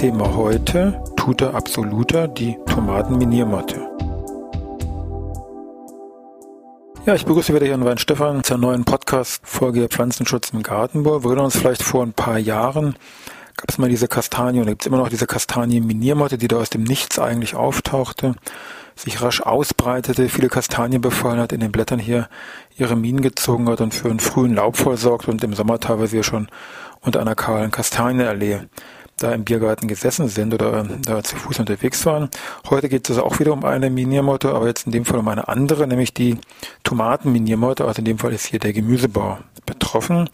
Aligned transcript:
Thema 0.00 0.34
heute 0.34 0.98
Tuta 1.14 1.50
absoluta, 1.50 2.26
die 2.26 2.56
Tomatenminiermotte. 2.64 3.86
Ja, 7.04 7.14
ich 7.14 7.26
begrüße 7.26 7.54
wieder 7.54 7.66
Herrn 7.66 7.84
Wein 7.84 7.98
Stefan 7.98 8.42
zur 8.42 8.56
neuen 8.56 8.86
Podcast-Folge 8.86 9.88
Pflanzenschutz 9.88 10.54
im 10.54 10.62
Gartenbau. 10.62 11.22
Wir 11.22 11.26
erinnern 11.26 11.44
uns 11.44 11.58
vielleicht 11.58 11.82
vor 11.82 12.02
ein 12.02 12.14
paar 12.14 12.38
Jahren 12.38 12.96
gab 13.60 13.68
es 13.68 13.76
mal 13.76 13.90
diese 13.90 14.08
Kastanie 14.08 14.60
und 14.60 14.66
gibt 14.68 14.82
es 14.82 14.86
immer 14.86 14.96
noch 14.96 15.10
diese 15.10 15.26
Kastanienminiermotte, 15.26 16.38
die 16.38 16.48
da 16.48 16.56
aus 16.56 16.70
dem 16.70 16.82
Nichts 16.82 17.18
eigentlich 17.18 17.54
auftauchte, 17.54 18.36
sich 18.96 19.20
rasch 19.20 19.42
ausbreitete, 19.42 20.30
viele 20.30 20.48
Kastanien 20.48 21.02
befallen 21.02 21.40
hat, 21.40 21.52
in 21.52 21.60
den 21.60 21.72
Blättern 21.72 21.98
hier 21.98 22.30
ihre 22.78 22.96
Minen 22.96 23.20
gezogen 23.20 23.68
hat 23.68 23.82
und 23.82 23.92
für 23.92 24.08
einen 24.08 24.20
frühen 24.20 24.54
Laubfall 24.54 24.96
sorgt 24.96 25.28
und 25.28 25.44
im 25.44 25.52
Sommer 25.52 25.78
teilweise 25.78 26.22
schon 26.22 26.48
unter 27.02 27.20
einer 27.20 27.34
kahlen 27.34 27.70
Kastanienallee 27.70 28.60
da 29.20 29.32
im 29.32 29.44
Biergarten 29.44 29.86
gesessen 29.86 30.28
sind 30.28 30.52
oder 30.54 30.84
da 31.02 31.22
zu 31.22 31.36
Fuß 31.36 31.60
unterwegs 31.60 32.04
waren. 32.06 32.28
Heute 32.68 32.88
geht 32.88 33.08
es 33.08 33.16
also 33.16 33.26
auch 33.26 33.38
wieder 33.38 33.52
um 33.52 33.64
eine 33.64 33.90
Miniermotte, 33.90 34.50
aber 34.50 34.66
jetzt 34.66 34.86
in 34.86 34.92
dem 34.92 35.04
Fall 35.04 35.18
um 35.18 35.28
eine 35.28 35.48
andere, 35.48 35.86
nämlich 35.86 36.12
die 36.14 36.38
Tomatenminiermotte. 36.82 37.84
Also 37.84 38.00
in 38.00 38.06
dem 38.06 38.18
Fall 38.18 38.32
ist 38.32 38.46
hier 38.46 38.58
der 38.58 38.72
Gemüsebau 38.72 39.38
betroffen. 39.66 40.28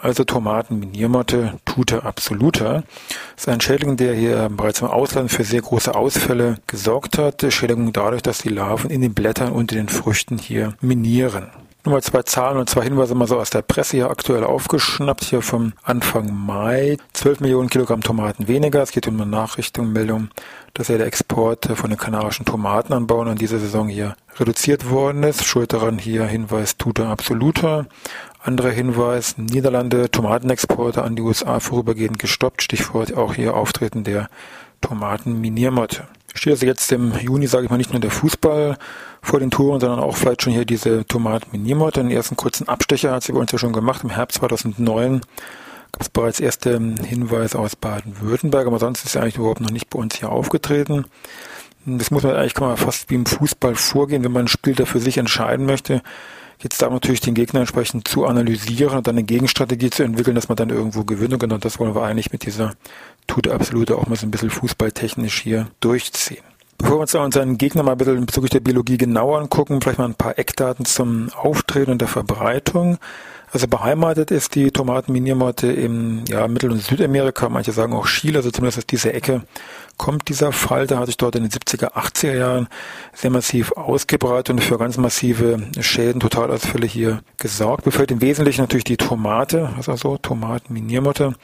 Also 0.00 0.24
Tomatenminiermotte 0.24 1.54
Tuta 1.64 2.00
absoluta. 2.00 2.84
Das 3.34 3.44
ist 3.44 3.48
ein 3.48 3.62
Schädling, 3.62 3.96
der 3.96 4.14
hier 4.14 4.50
bereits 4.50 4.82
im 4.82 4.88
Ausland 4.88 5.30
für 5.30 5.42
sehr 5.42 5.62
große 5.62 5.94
Ausfälle 5.94 6.58
gesorgt 6.66 7.16
hat. 7.16 7.44
Schädigung 7.48 7.92
dadurch, 7.94 8.22
dass 8.22 8.38
die 8.38 8.50
Larven 8.50 8.90
in 8.90 9.00
den 9.00 9.14
Blättern 9.14 9.52
und 9.52 9.72
in 9.72 9.78
den 9.78 9.88
Früchten 9.88 10.36
hier 10.36 10.74
minieren. 10.82 11.48
Nur 11.86 11.94
mal 11.94 12.02
zwei 12.02 12.24
Zahlen 12.24 12.58
und 12.58 12.68
zwei 12.68 12.82
Hinweise 12.82 13.14
mal 13.14 13.28
so 13.28 13.38
aus 13.38 13.50
der 13.50 13.62
Presse 13.62 13.98
hier 13.98 14.10
aktuell 14.10 14.42
aufgeschnappt, 14.42 15.22
hier 15.22 15.40
vom 15.40 15.72
Anfang 15.84 16.34
Mai. 16.34 16.96
12 17.12 17.38
Millionen 17.38 17.70
Kilogramm 17.70 18.00
Tomaten 18.00 18.48
weniger. 18.48 18.82
Es 18.82 18.90
geht 18.90 19.06
um 19.06 19.14
eine 19.14 19.30
Nachrichtung, 19.30 19.92
Meldung, 19.92 20.30
dass 20.74 20.88
ja 20.88 20.98
der 20.98 21.06
Export 21.06 21.66
von 21.66 21.88
den 21.88 21.96
kanarischen 21.96 22.44
Tomatenanbauern 22.44 23.28
in 23.28 23.36
dieser 23.36 23.60
Saison 23.60 23.86
hier 23.86 24.16
reduziert 24.34 24.90
worden 24.90 25.22
ist. 25.22 25.44
Schuld 25.44 25.72
daran 25.72 25.96
hier 25.96 26.24
Hinweis 26.24 26.76
Tuta 26.76 27.08
Absoluta. 27.08 27.86
Anderer 28.42 28.70
Hinweis, 28.70 29.38
Niederlande 29.38 30.10
Tomatenexporte 30.10 31.04
an 31.04 31.14
die 31.14 31.22
USA 31.22 31.60
vorübergehend 31.60 32.18
gestoppt. 32.18 32.62
Stichwort 32.62 33.16
auch 33.16 33.34
hier 33.34 33.54
Auftreten 33.54 34.02
der 34.02 34.28
Tomatenminiermotte. 34.80 36.08
Steht 36.46 36.52
also 36.52 36.66
jetzt 36.66 36.92
im 36.92 37.12
Juni, 37.18 37.48
sage 37.48 37.64
ich 37.64 37.70
mal, 37.70 37.76
nicht 37.76 37.90
nur 37.90 37.98
der 37.98 38.12
Fußball 38.12 38.78
vor 39.20 39.40
den 39.40 39.50
Touren, 39.50 39.80
sondern 39.80 39.98
auch 39.98 40.16
vielleicht 40.16 40.42
schon 40.42 40.52
hier 40.52 40.64
diese 40.64 41.04
Tomaten-Miniermotte. 41.04 42.02
Den 42.02 42.12
ersten 42.12 42.36
kurzen 42.36 42.68
Abstecher 42.68 43.10
hat 43.10 43.24
sie 43.24 43.32
bei 43.32 43.40
uns 43.40 43.50
ja 43.50 43.58
schon 43.58 43.72
gemacht. 43.72 44.04
Im 44.04 44.10
Herbst 44.10 44.38
2009 44.38 45.22
gab 45.90 46.00
es 46.00 46.08
bereits 46.08 46.38
erste 46.38 46.78
Hinweise 46.78 47.58
aus 47.58 47.74
Baden-Württemberg, 47.74 48.68
aber 48.68 48.78
sonst 48.78 49.04
ist 49.04 49.10
sie 49.10 49.20
eigentlich 49.20 49.38
überhaupt 49.38 49.60
noch 49.60 49.72
nicht 49.72 49.90
bei 49.90 49.98
uns 49.98 50.14
hier 50.14 50.30
aufgetreten. 50.30 51.06
Das 51.84 52.12
muss 52.12 52.22
man 52.22 52.36
eigentlich 52.36 52.54
kann 52.54 52.68
man 52.68 52.76
fast 52.76 53.10
wie 53.10 53.16
im 53.16 53.26
Fußball 53.26 53.74
vorgehen, 53.74 54.22
wenn 54.22 54.30
man 54.30 54.44
ein 54.44 54.48
Spiel 54.48 54.76
da 54.76 54.84
für 54.84 55.00
sich 55.00 55.18
entscheiden 55.18 55.66
möchte. 55.66 56.00
Jetzt 56.62 56.80
da 56.80 56.88
natürlich 56.88 57.20
den 57.20 57.34
Gegner 57.34 57.60
entsprechend 57.60 58.08
zu 58.08 58.24
analysieren 58.24 58.96
und 58.96 59.06
dann 59.06 59.16
eine 59.16 59.24
Gegenstrategie 59.24 59.90
zu 59.90 60.02
entwickeln, 60.02 60.34
dass 60.34 60.48
man 60.48 60.56
dann 60.56 60.70
irgendwo 60.70 61.04
gewinnt. 61.04 61.34
Und 61.34 61.38
genau 61.38 61.58
das 61.58 61.78
wollen 61.78 61.94
wir 61.94 62.02
eigentlich 62.02 62.32
mit 62.32 62.46
dieser 62.46 62.74
Tute 63.26 63.52
Absolute 63.52 63.96
auch 63.96 64.06
mal 64.06 64.16
so 64.16 64.26
ein 64.26 64.30
bisschen 64.30 64.50
fußballtechnisch 64.50 65.40
hier 65.40 65.68
durchziehen. 65.80 66.44
Bevor 66.78 66.98
wir 66.98 67.00
uns 67.02 67.14
unseren 67.14 67.58
Gegner 67.58 67.82
mal 67.82 67.92
ein 67.92 67.98
bisschen 67.98 68.26
bezüglich 68.26 68.50
der 68.50 68.60
Biologie 68.60 68.98
genauer 68.98 69.38
angucken, 69.38 69.80
vielleicht 69.80 69.98
mal 69.98 70.06
ein 70.06 70.14
paar 70.14 70.38
Eckdaten 70.38 70.84
zum 70.84 71.30
Auftreten 71.32 71.90
und 71.90 72.00
der 72.00 72.08
Verbreitung. 72.08 72.98
Also 73.52 73.68
beheimatet 73.68 74.30
ist 74.30 74.54
die 74.54 74.70
Tomatenminiermotte 74.70 75.70
im 75.70 76.24
ja, 76.28 76.48
Mittel- 76.48 76.72
und 76.72 76.82
Südamerika, 76.82 77.48
manche 77.48 77.72
sagen 77.72 77.92
auch 77.92 78.06
Chile, 78.06 78.38
also 78.38 78.50
zumindest 78.50 78.78
aus 78.78 78.86
dieser 78.86 79.14
Ecke 79.14 79.42
kommt 79.96 80.28
dieser 80.28 80.52
Fall. 80.52 80.86
Da 80.86 80.98
hat 80.98 81.06
sich 81.06 81.16
dort 81.16 81.36
in 81.36 81.44
den 81.44 81.50
70er, 81.52 81.92
80er 81.92 82.34
Jahren 82.34 82.68
sehr 83.12 83.30
massiv 83.30 83.72
ausgebreitet 83.72 84.50
und 84.50 84.60
für 84.60 84.78
ganz 84.78 84.96
massive 84.96 85.58
Schäden, 85.80 86.20
Totalausfälle 86.20 86.86
hier 86.86 87.20
gesorgt. 87.38 87.84
Befällt 87.84 88.10
im 88.10 88.20
Wesentlichen 88.20 88.62
natürlich 88.62 88.84
die 88.84 88.96
Tomate, 88.96 89.70
also 89.86 90.18
Tomatenminiermotte 90.18 91.34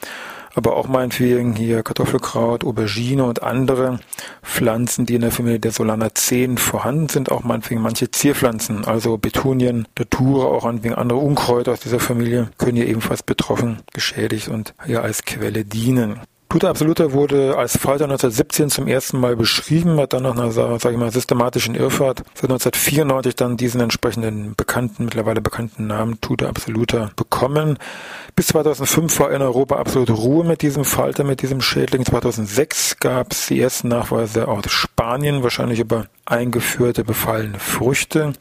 aber 0.55 0.75
auch 0.75 0.87
meinetwegen 0.87 1.55
hier 1.55 1.83
Kartoffelkraut, 1.83 2.63
Aubergine 2.63 3.23
und 3.23 3.43
andere 3.43 3.99
Pflanzen, 4.41 5.05
die 5.05 5.15
in 5.15 5.21
der 5.21 5.31
Familie 5.31 5.59
der 5.59 5.71
Solanaceen 5.71 6.57
vorhanden 6.57 7.09
sind, 7.09 7.31
auch 7.31 7.43
meinetwegen 7.43 7.81
manche 7.81 8.11
Zierpflanzen, 8.11 8.85
also 8.85 9.17
Betunien, 9.17 9.87
Datura, 9.95 10.45
auch 10.45 10.65
meinetwegen 10.65 10.95
andere 10.95 11.19
Unkräuter 11.19 11.71
aus 11.71 11.79
dieser 11.79 11.99
Familie 11.99 12.49
können 12.57 12.77
hier 12.77 12.87
ebenfalls 12.87 13.23
betroffen, 13.23 13.79
geschädigt 13.93 14.47
und 14.47 14.73
hier 14.85 15.03
als 15.03 15.23
Quelle 15.23 15.65
dienen. 15.65 16.19
Tuta 16.53 16.69
Absoluta 16.69 17.13
wurde 17.13 17.57
als 17.57 17.79
Falter 17.79 18.03
1917 18.03 18.69
zum 18.69 18.87
ersten 18.87 19.19
Mal 19.19 19.35
beschrieben, 19.35 19.99
hat 19.99 20.13
dann 20.13 20.21
nach 20.21 20.37
einer, 20.37 20.51
sage 20.51 20.91
ich 20.91 20.97
mal, 20.97 21.11
systematischen 21.11 21.73
Irrfahrt 21.73 22.19
seit 22.35 22.43
1994 22.43 23.35
dann 23.35 23.57
diesen 23.57 23.81
entsprechenden 23.81 24.53
bekannten, 24.55 25.05
mittlerweile 25.05 25.41
bekannten 25.41 25.87
Namen 25.87 26.21
Tuta 26.21 26.47
Absoluta 26.47 27.09
bekommen. 27.15 27.79
Bis 28.35 28.49
2005 28.49 29.19
war 29.19 29.31
in 29.31 29.41
Europa 29.41 29.77
absolute 29.77 30.13
Ruhe 30.13 30.45
mit 30.45 30.61
diesem 30.61 30.85
Falter, 30.85 31.23
mit 31.23 31.41
diesem 31.41 31.59
Schädling. 31.59 32.05
2006 32.05 32.97
gab 32.99 33.31
es 33.31 33.47
die 33.47 33.59
ersten 33.59 33.87
Nachweise 33.87 34.47
aus 34.47 34.69
Spanien, 34.69 35.41
wahrscheinlich 35.41 35.79
über 35.79 36.05
eingeführte 36.25 37.03
befallene 37.03 37.57
Früchte. 37.57 38.33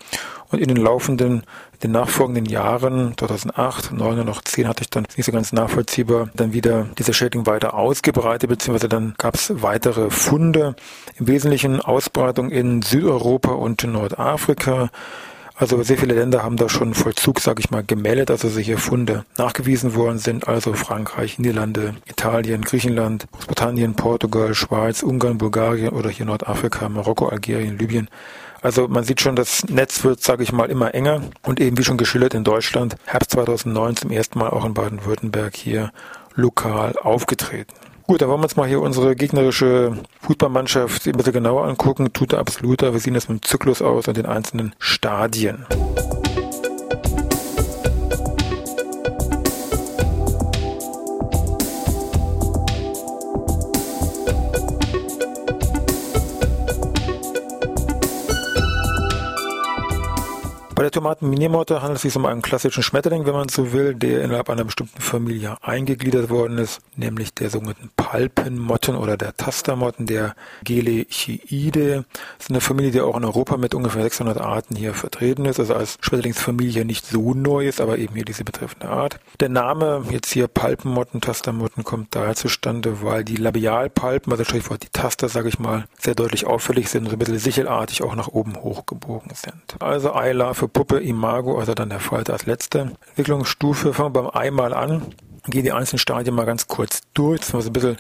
Und 0.53 0.61
in 0.61 0.69
den 0.69 0.77
laufenden, 0.77 1.43
den 1.83 1.93
nachfolgenden 1.93 2.45
Jahren, 2.45 3.15
2008, 3.17 3.87
2009 3.87 4.21
und 4.21 4.27
noch 4.27 4.43
10 4.43 4.69
hatte 4.69 4.83
ich 4.83 4.91
dann 4.91 5.07
nicht 5.17 5.25
so 5.25 5.33
ganz 5.33 5.53
nachvollziehbar, 5.53 6.29
dann 6.35 6.53
wieder 6.53 6.87
diese 6.99 7.15
Schädling 7.15 7.47
weiter 7.47 7.75
ausgebreitet, 7.75 8.51
beziehungsweise 8.51 8.89
dann 8.89 9.15
gab 9.17 9.35
es 9.35 9.63
weitere 9.63 10.11
Funde. 10.11 10.77
Im 11.19 11.27
Wesentlichen 11.27 11.81
Ausbreitung 11.81 12.51
in 12.51 12.83
Südeuropa 12.83 13.53
und 13.53 13.83
in 13.83 13.93
Nordafrika. 13.93 14.91
Also 15.63 15.81
sehr 15.85 15.97
viele 15.97 16.17
Länder 16.17 16.43
haben 16.43 16.57
da 16.57 16.69
schon 16.69 16.93
Vollzug, 16.93 17.39
sage 17.39 17.61
ich 17.61 17.71
mal, 17.71 17.85
gemeldet, 17.85 18.33
also 18.33 18.49
solche 18.49 18.79
Funde 18.79 19.25
nachgewiesen 19.39 19.95
worden 19.95 20.19
sind. 20.19 20.49
Also 20.49 20.73
Frankreich, 20.73 21.39
Niederlande, 21.39 21.95
Italien, 22.07 22.63
Griechenland, 22.63 23.29
Großbritannien, 23.31 23.95
Portugal, 23.95 24.55
Schweiz, 24.55 25.05
Ungarn, 25.05 25.39
Bulgarien 25.39 25.91
oder 25.91 26.11
hier 26.11 26.27
Nordafrika, 26.27 26.89
Marokko, 26.89 27.29
Algerien, 27.29 27.79
Libyen. 27.79 28.09
Also 28.61 28.89
man 28.89 29.05
sieht 29.05 29.21
schon, 29.21 29.37
das 29.37 29.63
Netz 29.69 30.03
wird, 30.03 30.21
sage 30.21 30.43
ich 30.43 30.53
mal, 30.53 30.69
immer 30.69 30.95
enger 30.97 31.23
und 31.43 31.61
eben 31.61 31.79
wie 31.79 31.85
schon 31.85 31.97
geschildert 31.97 32.35
in 32.35 32.43
Deutschland, 32.43 32.97
Herbst 33.05 33.31
2009 33.31 33.95
zum 33.95 34.11
ersten 34.11 34.41
Mal 34.41 34.51
auch 34.51 34.65
in 34.65 34.75
Baden-Württemberg 34.75 35.55
hier 35.55 35.93
lokal 36.35 36.97
aufgetreten. 37.01 37.73
Gut, 38.07 38.21
dann 38.21 38.29
wollen 38.29 38.41
wir 38.41 38.45
uns 38.45 38.57
mal 38.57 38.69
hier 38.69 38.81
unsere 38.81 39.15
gegnerische 39.15 39.97
Fußballmannschaft 40.23 41.07
ein 41.07 41.13
bisschen 41.13 41.33
genauer 41.33 41.67
angucken. 41.67 42.13
Tut 42.13 42.35
absoluter. 42.35 42.93
Wir 42.93 43.01
sehen 43.01 43.15
das 43.15 43.29
mit 43.29 43.43
dem 43.43 43.47
Zyklus 43.47 43.81
aus 43.81 44.09
und 44.09 44.17
den 44.17 44.27
einzelnen 44.27 44.75
Stadien. 44.79 45.67
Bei 60.83 60.87
der 60.87 61.01
Tomatenminiermotte 61.01 61.81
handelt 61.81 61.99
es 61.99 62.03
sich 62.03 62.17
um 62.17 62.27
einen 62.27 62.43
klassischen 62.43 62.83
Schmetterling, 62.83 63.25
wenn 63.25 63.35
man 63.35 63.49
so 63.49 63.73
will, 63.73 63.95
der 63.95 64.25
innerhalb 64.25 64.51
einer 64.51 64.65
bestimmten 64.65 65.01
Familie 65.01 65.57
eingegliedert 65.63 66.29
worden 66.29 66.59
ist, 66.59 66.81
nämlich 66.97 67.33
der 67.33 67.51
sogenannten 67.51 67.91
Palpenmotten 67.95 68.97
oder 68.97 69.17
der 69.17 69.37
Tastermotten, 69.37 70.07
der 70.07 70.35
Gelechiide. 70.65 72.05
Das 72.37 72.47
ist 72.47 72.51
eine 72.51 72.61
Familie, 72.61 72.91
die 72.91 73.01
auch 73.01 73.17
in 73.17 73.25
Europa 73.25 73.59
mit 73.59 73.77
ungefähr 73.77 74.03
600 74.03 74.41
Arten 74.41 74.75
hier 74.75 74.93
vertreten 74.93 75.45
ist, 75.45 75.61
also 75.61 75.73
als 75.73 75.99
Schmetterlingsfamilie 76.01 76.85
nicht 76.85 77.07
so 77.07 77.33
neu 77.33 77.69
ist, 77.69 77.81
aber 77.81 77.99
eben 77.99 78.17
hier 78.17 78.25
diese 78.25 78.43
betreffende 78.43 78.89
Art. 78.89 79.21
Der 79.39 79.51
Name 79.51 80.03
jetzt 80.11 80.33
hier 80.33 80.49
Palpenmotten, 80.49 81.21
Tastermotten 81.21 81.85
kommt 81.85 82.17
daher 82.17 82.35
zustande, 82.35 83.03
weil 83.03 83.23
die 83.23 83.37
Labialpalpen, 83.37 84.33
also 84.33 84.43
Stichwort 84.43 84.83
die 84.83 84.91
Taster, 84.93 85.29
sage 85.29 85.49
ich 85.49 85.61
mal, 85.61 85.85
sehr 86.01 86.17
deutlich 86.17 86.45
auffällig 86.45 86.89
sind 86.89 87.05
und 87.05 87.11
so 87.11 87.15
ein 87.15 87.21
bisschen 87.21 87.39
sichelartig 87.39 88.03
auch 88.03 88.17
nach 88.17 88.27
oben 88.27 88.57
hochgebogen 88.57 89.31
sind. 89.37 89.81
Also 89.81 90.13
Eila 90.13 90.55
für 90.55 90.72
Puppe 90.73 91.01
Imago, 91.01 91.59
also 91.59 91.75
dann 91.75 91.91
der 91.91 92.01
Falter 92.01 92.33
als 92.33 92.47
letzte 92.47 92.93
Entwicklungsstufe. 93.09 93.95
Fangen 93.95 94.15
wir 94.15 94.23
beim 94.23 94.31
Ei 94.35 94.51
mal 94.51 94.75
an. 94.75 95.15
Gehen 95.47 95.65
die 95.65 95.73
einzelnen 95.73 95.99
Stadien 95.99 96.35
mal 96.35 96.47
ganz 96.47 96.69
kurz 96.69 97.01
durch. 97.15 97.41
Das 97.41 97.55
ist 97.55 97.67
ein 97.67 97.73
bisschen 97.73 97.97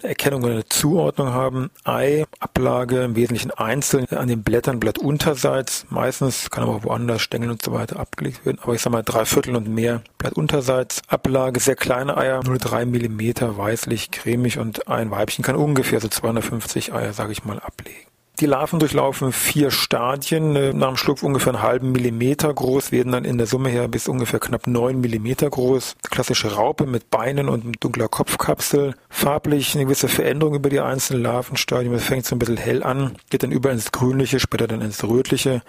eine 0.00 0.10
Erkennung 0.10 0.42
oder 0.42 0.54
eine 0.54 0.68
Zuordnung 0.68 1.28
haben. 1.28 1.70
Ei, 1.84 2.24
Ablage 2.40 3.02
im 3.04 3.16
Wesentlichen 3.16 3.50
einzeln 3.50 4.06
an 4.10 4.28
den 4.28 4.42
Blättern, 4.42 4.80
blattunterseits, 4.80 5.86
meistens 5.90 6.50
kann 6.50 6.64
aber 6.64 6.76
auch 6.76 6.84
woanders 6.84 7.22
Stängel 7.22 7.50
und 7.50 7.62
so 7.62 7.72
weiter 7.72 7.98
abgelegt 7.98 8.44
werden, 8.44 8.58
aber 8.62 8.74
ich 8.74 8.82
sag 8.82 8.92
mal 8.92 9.02
drei 9.02 9.24
Viertel 9.24 9.56
und 9.56 9.68
mehr 9.68 10.02
blattunterseits. 10.18 11.02
Ablage, 11.08 11.60
sehr 11.60 11.76
kleine 11.76 12.16
Eier, 12.16 12.42
nur 12.44 12.58
drei 12.58 12.84
Millimeter, 12.84 13.56
weißlich, 13.56 14.10
cremig 14.10 14.58
und 14.58 14.88
ein 14.88 15.10
Weibchen 15.10 15.44
kann 15.44 15.56
ungefähr 15.56 16.00
so 16.00 16.08
250 16.08 16.92
Eier, 16.92 17.12
sage 17.12 17.32
ich 17.32 17.44
mal, 17.44 17.58
ablegen. 17.58 18.11
Die 18.42 18.46
Larven 18.46 18.80
durchlaufen 18.80 19.30
vier 19.30 19.70
Stadien, 19.70 20.56
äh, 20.56 20.72
nach 20.72 20.88
dem 20.88 20.96
Schlupf 20.96 21.22
ungefähr 21.22 21.54
einen 21.54 21.62
halben 21.62 21.92
Millimeter 21.92 22.52
groß, 22.52 22.90
werden 22.90 23.12
dann 23.12 23.24
in 23.24 23.38
der 23.38 23.46
Summe 23.46 23.68
her 23.68 23.86
bis 23.86 24.08
ungefähr 24.08 24.40
knapp 24.40 24.66
neun 24.66 25.00
Millimeter 25.00 25.48
groß. 25.48 25.94
Klassische 26.10 26.56
Raupe 26.56 26.86
mit 26.86 27.08
Beinen 27.08 27.48
und 27.48 27.76
dunkler 27.78 28.08
Kopfkapsel. 28.08 28.96
Farblich 29.08 29.76
eine 29.76 29.84
gewisse 29.84 30.08
Veränderung 30.08 30.56
über 30.56 30.70
die 30.70 30.80
einzelnen 30.80 31.22
Larvenstadien. 31.22 31.92
Das 31.92 32.02
fängt 32.02 32.26
so 32.26 32.34
ein 32.34 32.40
bisschen 32.40 32.56
hell 32.56 32.82
an, 32.82 33.14
geht 33.30 33.44
dann 33.44 33.52
über 33.52 33.70
ins 33.70 33.92
Grünliche, 33.92 34.40
später 34.40 34.66
dann 34.66 34.80
ins 34.80 35.04
Rötliche, 35.04 35.62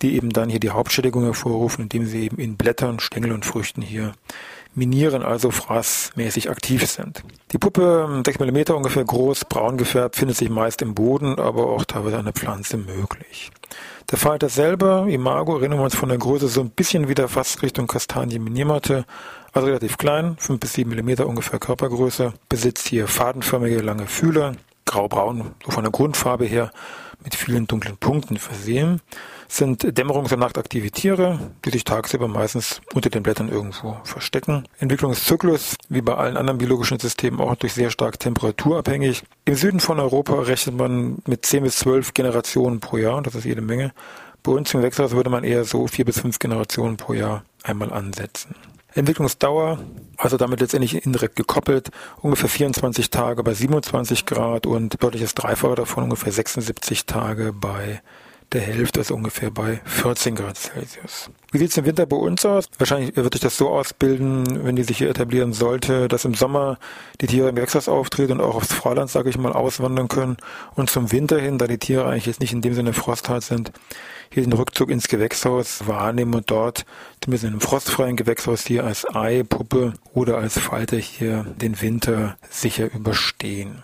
die 0.00 0.14
eben 0.14 0.30
dann 0.30 0.50
hier 0.50 0.60
die 0.60 0.70
Hauptschädigung 0.70 1.24
hervorrufen, 1.24 1.82
indem 1.82 2.06
sie 2.06 2.22
eben 2.22 2.38
in 2.38 2.56
Blättern, 2.56 3.00
Stängel 3.00 3.32
und 3.32 3.44
Früchten 3.44 3.82
hier 3.82 4.12
minieren, 4.74 5.22
also 5.22 5.50
fraßmäßig 5.50 6.50
aktiv 6.50 6.86
sind. 6.86 7.22
Die 7.52 7.58
Puppe, 7.58 8.22
6 8.24 8.38
mm 8.38 8.74
ungefähr 8.74 9.04
groß, 9.04 9.44
braun 9.46 9.76
gefärbt, 9.76 10.16
findet 10.16 10.36
sich 10.36 10.50
meist 10.50 10.82
im 10.82 10.94
Boden, 10.94 11.38
aber 11.38 11.68
auch 11.68 11.84
teilweise 11.84 12.18
an 12.18 12.24
der 12.24 12.34
Pflanze 12.34 12.76
möglich. 12.76 13.50
Der 14.10 14.18
Falter 14.18 14.48
selber, 14.48 15.06
Imago, 15.08 15.56
erinnern 15.58 15.78
wir 15.78 15.84
uns 15.84 15.94
von 15.94 16.08
der 16.08 16.18
Größe 16.18 16.48
so 16.48 16.60
ein 16.60 16.70
bisschen 16.70 17.08
wieder 17.08 17.28
fast 17.28 17.62
Richtung 17.62 17.86
Kastanienminiermatte, 17.86 19.04
also 19.52 19.66
relativ 19.66 19.98
klein, 19.98 20.36
5 20.38 20.60
bis 20.60 20.72
7 20.74 20.90
mm 20.90 21.22
ungefähr 21.22 21.58
Körpergröße, 21.58 22.32
besitzt 22.48 22.88
hier 22.88 23.06
fadenförmige 23.06 23.80
lange 23.80 24.06
Fühler, 24.06 24.54
graubraun, 24.84 25.52
so 25.64 25.70
von 25.70 25.84
der 25.84 25.92
Grundfarbe 25.92 26.44
her, 26.44 26.70
mit 27.24 27.34
vielen 27.34 27.66
dunklen 27.66 27.96
Punkten 27.96 28.38
versehen 28.38 29.00
sind 29.50 29.82
dämmerungs- 29.82 30.32
und 30.32 30.38
nachtaktive 30.38 30.90
Tiere, 30.90 31.50
die 31.64 31.70
sich 31.70 31.84
tagsüber 31.84 32.28
meistens 32.28 32.80
unter 32.94 33.10
den 33.10 33.22
Blättern 33.22 33.48
irgendwo 33.48 33.96
verstecken. 34.04 34.64
Entwicklungszyklus, 34.78 35.74
wie 35.88 36.02
bei 36.02 36.14
allen 36.14 36.36
anderen 36.36 36.58
biologischen 36.58 37.00
Systemen, 37.00 37.40
auch 37.40 37.56
durch 37.56 37.72
sehr 37.72 37.90
stark 37.90 38.20
temperaturabhängig. 38.20 39.24
Im 39.44 39.56
Süden 39.56 39.80
von 39.80 39.98
Europa 39.98 40.34
rechnet 40.40 40.76
man 40.76 41.18
mit 41.26 41.44
10 41.44 41.64
bis 41.64 41.76
12 41.78 42.14
Generationen 42.14 42.80
pro 42.80 42.96
Jahr, 42.96 43.22
das 43.22 43.34
ist 43.34 43.44
jede 43.44 43.60
Menge. 43.60 43.92
Bei 44.42 44.52
uns 44.52 44.72
im 44.72 44.82
Wechselhaus 44.82 45.12
würde 45.12 45.30
man 45.30 45.44
eher 45.44 45.64
so 45.64 45.86
vier 45.86 46.04
bis 46.04 46.20
fünf 46.20 46.38
Generationen 46.38 46.96
pro 46.96 47.12
Jahr 47.12 47.44
einmal 47.64 47.92
ansetzen. 47.92 48.54
Entwicklungsdauer, 48.94 49.78
also 50.16 50.36
damit 50.36 50.60
letztendlich 50.60 51.04
indirekt 51.04 51.36
gekoppelt, 51.36 51.90
ungefähr 52.20 52.48
24 52.48 53.10
Tage 53.10 53.42
bei 53.42 53.54
27 53.54 54.26
Grad 54.26 54.66
und 54.66 55.02
deutliches 55.02 55.34
Dreifache 55.34 55.76
davon 55.76 56.04
ungefähr 56.04 56.32
76 56.32 57.06
Tage 57.06 57.52
bei 57.52 58.02
der 58.52 58.62
Hälfte 58.62 59.00
ist 59.00 59.10
ungefähr 59.10 59.50
bei 59.50 59.80
14 59.84 60.34
Grad 60.34 60.56
Celsius. 60.56 61.30
Wie 61.52 61.58
sieht 61.58 61.70
es 61.70 61.76
im 61.76 61.84
Winter 61.84 62.06
bei 62.06 62.16
uns 62.16 62.44
aus? 62.44 62.66
Wahrscheinlich 62.78 63.14
wird 63.16 63.32
sich 63.34 63.40
das 63.40 63.56
so 63.56 63.68
ausbilden, 63.68 64.64
wenn 64.64 64.76
die 64.76 64.82
sich 64.82 64.98
hier 64.98 65.10
etablieren 65.10 65.52
sollte, 65.52 66.08
dass 66.08 66.24
im 66.24 66.34
Sommer 66.34 66.78
die 67.20 67.26
Tiere 67.26 67.48
im 67.48 67.54
Gewächshaus 67.54 67.88
auftreten 67.88 68.32
und 68.32 68.40
auch 68.40 68.56
aufs 68.56 68.72
Freiland, 68.72 69.10
sage 69.10 69.30
ich 69.30 69.38
mal, 69.38 69.52
auswandern 69.52 70.08
können. 70.08 70.36
Und 70.74 70.90
zum 70.90 71.12
Winter 71.12 71.38
hin, 71.38 71.58
da 71.58 71.66
die 71.66 71.78
Tiere 71.78 72.06
eigentlich 72.06 72.26
jetzt 72.26 72.40
nicht 72.40 72.52
in 72.52 72.60
dem 72.60 72.74
Sinne 72.74 72.92
frosthart 72.92 73.44
sind, 73.44 73.72
hier 74.32 74.42
den 74.42 74.52
Rückzug 74.52 74.90
ins 74.90 75.08
Gewächshaus 75.08 75.86
wahrnehmen 75.86 76.34
und 76.34 76.50
dort, 76.50 76.84
zumindest 77.20 77.44
in 77.44 77.50
einem 77.50 77.60
frostfreien 77.60 78.16
Gewächshaus 78.16 78.64
hier 78.64 78.84
als 78.84 79.06
Ei, 79.14 79.42
Puppe 79.48 79.94
oder 80.12 80.38
als 80.38 80.58
Falter 80.58 80.96
hier 80.96 81.44
den 81.60 81.80
Winter 81.80 82.36
sicher 82.48 82.92
überstehen. 82.92 83.82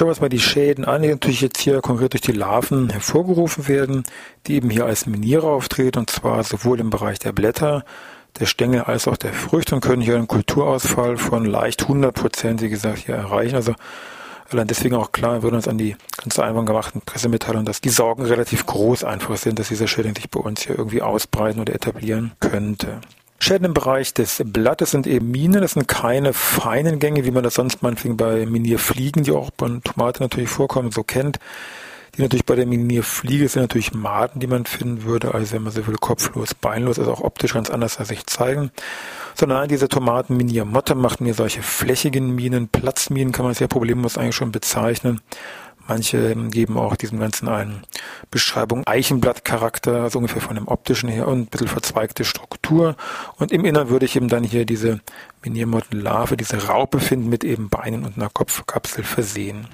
Schauen 0.00 0.06
wir 0.06 0.12
uns 0.12 0.22
mal 0.22 0.30
die 0.30 0.40
Schäden 0.40 0.86
an, 0.86 1.02
die 1.02 1.08
natürlich 1.08 1.42
jetzt 1.42 1.60
hier 1.60 1.82
konkret 1.82 2.14
durch 2.14 2.22
die 2.22 2.32
Larven 2.32 2.88
hervorgerufen 2.88 3.68
werden, 3.68 4.04
die 4.46 4.54
eben 4.54 4.70
hier 4.70 4.86
als 4.86 5.04
Miniere 5.04 5.46
auftreten, 5.46 5.98
und 5.98 6.08
zwar 6.08 6.42
sowohl 6.42 6.80
im 6.80 6.88
Bereich 6.88 7.18
der 7.18 7.32
Blätter, 7.32 7.84
der 8.38 8.46
Stängel 8.46 8.80
als 8.80 9.06
auch 9.06 9.18
der 9.18 9.34
Früchte 9.34 9.74
und 9.74 9.82
können 9.82 10.00
hier 10.00 10.16
einen 10.16 10.26
Kulturausfall 10.26 11.18
von 11.18 11.44
leicht 11.44 11.82
100 11.82 12.14
Prozent, 12.14 12.62
wie 12.62 12.70
gesagt, 12.70 13.00
hier 13.00 13.14
erreichen. 13.14 13.56
Also 13.56 13.74
allein 14.48 14.68
deswegen 14.68 14.94
auch 14.94 15.12
klar, 15.12 15.42
wir 15.42 15.52
uns 15.52 15.68
an 15.68 15.76
die 15.76 15.96
ganz 16.16 16.38
einfach 16.38 16.64
gemachten 16.64 17.02
Pressemitteilungen, 17.02 17.66
dass 17.66 17.82
die 17.82 17.90
Sorgen 17.90 18.24
relativ 18.24 18.64
groß 18.64 19.04
einfach 19.04 19.36
sind, 19.36 19.58
dass 19.58 19.68
dieser 19.68 19.86
Schädling 19.86 20.14
sich 20.14 20.30
bei 20.30 20.40
uns 20.40 20.62
hier 20.62 20.78
irgendwie 20.78 21.02
ausbreiten 21.02 21.60
oder 21.60 21.74
etablieren 21.74 22.32
könnte. 22.40 23.02
Schäden 23.42 23.64
im 23.64 23.74
Bereich 23.74 24.12
des 24.12 24.42
Blattes 24.44 24.90
sind 24.90 25.06
eben 25.06 25.30
Minen, 25.30 25.62
das 25.62 25.72
sind 25.72 25.88
keine 25.88 26.34
feinen 26.34 26.98
Gänge, 26.98 27.24
wie 27.24 27.30
man 27.30 27.42
das 27.42 27.54
sonst 27.54 27.82
meinetwegen 27.82 28.16
bei 28.16 28.44
Minierfliegen, 28.44 29.24
die 29.24 29.32
auch 29.32 29.50
bei 29.50 29.66
Tomaten 29.82 30.22
natürlich 30.22 30.50
vorkommen, 30.50 30.92
so 30.92 31.02
kennt. 31.02 31.38
Die 32.16 32.22
natürlich 32.22 32.44
bei 32.44 32.56
der 32.56 32.66
Minierfliege 32.66 33.48
sind 33.48 33.62
natürlich 33.62 33.94
Maden, 33.94 34.40
die 34.40 34.46
man 34.46 34.66
finden 34.66 35.04
würde, 35.04 35.32
also 35.32 35.52
wenn 35.52 35.62
man 35.62 35.72
so 35.72 35.86
will, 35.86 35.96
kopflos, 35.96 36.54
beinlos, 36.54 36.98
also 36.98 37.12
auch 37.12 37.22
optisch 37.22 37.54
ganz 37.54 37.70
anders 37.70 37.98
als 37.98 38.08
sich 38.08 38.26
zeigen. 38.26 38.72
Sondern 39.34 39.68
diese 39.68 39.88
Tomaten-Miniermotte 39.88 40.94
macht 40.94 41.20
mir 41.20 41.34
solche 41.34 41.62
flächigen 41.62 42.34
Minen, 42.34 42.68
Platzminen 42.68 43.32
kann 43.32 43.44
man 43.44 43.54
sehr 43.54 43.68
problemlos 43.68 44.18
eigentlich 44.18 44.36
schon 44.36 44.52
bezeichnen. 44.52 45.20
Manche 45.90 46.36
geben 46.36 46.78
auch 46.78 46.94
diesem 46.94 47.18
Ganzen 47.18 47.48
eine 47.48 47.82
Beschreibung 48.30 48.86
Eichenblattcharakter, 48.86 50.02
also 50.02 50.20
ungefähr 50.20 50.40
von 50.40 50.54
dem 50.54 50.68
optischen 50.68 51.08
her 51.08 51.26
und 51.26 51.40
ein 51.40 51.46
bisschen 51.46 51.66
verzweigte 51.66 52.24
Struktur. 52.24 52.94
Und 53.38 53.50
im 53.50 53.64
Innern 53.64 53.88
würde 53.88 54.06
ich 54.06 54.14
eben 54.14 54.28
dann 54.28 54.44
hier 54.44 54.64
diese 54.64 55.00
Miniermottenlarve, 55.42 56.36
diese 56.36 56.68
Raupe 56.68 57.00
finden 57.00 57.28
mit 57.28 57.42
eben 57.42 57.70
Beinen 57.70 58.04
und 58.04 58.16
einer 58.16 58.30
Kopfkapsel 58.30 59.02
versehen. 59.02 59.66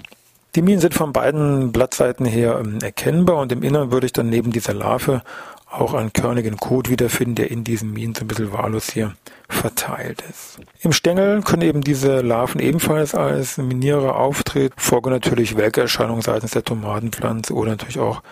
Die 0.55 0.63
Minen 0.63 0.81
sind 0.81 0.95
von 0.95 1.13
beiden 1.13 1.71
Blattseiten 1.71 2.25
her 2.25 2.63
ähm, 2.65 2.79
erkennbar 2.81 3.37
und 3.37 3.53
im 3.53 3.63
Innern 3.63 3.93
würde 3.93 4.07
ich 4.07 4.15
dann 4.15 4.31
neben 4.31 4.53
dieser 4.53 4.73
Larve 4.73 5.21
auch 5.69 5.95
einen 5.95 6.13
körnigen 6.13 6.57
Kot 6.57 6.89
wiederfinden, 6.89 7.35
der 7.35 7.51
in 7.51 7.65
diesen 7.65 7.93
Minen 7.93 8.15
so 8.15 8.23
ein 8.23 8.29
bisschen 8.29 8.53
wahllos 8.53 8.91
hier 8.91 9.15
verteilt 9.49 10.23
ist. 10.31 10.59
Im 10.81 10.93
Stängel 10.93 11.43
können 11.43 11.63
eben 11.63 11.83
diese 11.83 12.21
Larven 12.21 12.61
ebenfalls 12.61 13.15
als 13.15 13.59
Minierer 13.59 14.17
auftreten, 14.17 14.75
folgen 14.77 15.11
natürlich 15.11 15.57
Welkerscheinungen 15.57 16.23
seitens 16.23 16.53
der 16.53 16.65
Tomatenpflanze 16.65 17.53
oder 17.53 17.71
natürlich 17.73 17.99
auch 17.99 18.23